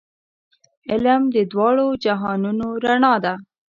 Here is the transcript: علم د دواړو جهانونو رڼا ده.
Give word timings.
علم 0.91 1.21
د 1.35 1.37
دواړو 1.51 1.87
جهانونو 2.03 2.67
رڼا 2.85 3.13
ده. 3.25 3.33